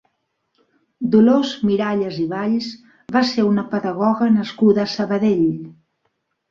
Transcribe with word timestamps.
Dolors 1.15 1.51
Miralles 1.71 2.19
i 2.25 2.27
Valls 2.33 2.71
va 3.19 3.25
ser 3.35 3.47
una 3.53 3.69
pedagoga 3.77 4.35
nascuda 4.41 4.87
a 4.89 4.93
Sabadell. 4.99 5.51